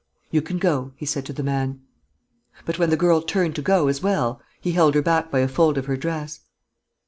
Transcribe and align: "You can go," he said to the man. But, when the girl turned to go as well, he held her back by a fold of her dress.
"You 0.31 0.41
can 0.41 0.57
go," 0.57 0.93
he 0.95 1.05
said 1.05 1.27
to 1.27 1.33
the 1.33 1.43
man. 1.43 1.81
But, 2.65 2.79
when 2.79 2.89
the 2.89 2.97
girl 2.97 3.21
turned 3.21 3.55
to 3.57 3.61
go 3.61 3.87
as 3.87 4.01
well, 4.01 4.41
he 4.59 4.71
held 4.71 4.95
her 4.95 5.01
back 5.03 5.29
by 5.29 5.41
a 5.41 5.47
fold 5.47 5.77
of 5.77 5.85
her 5.85 5.95
dress. 5.95 6.39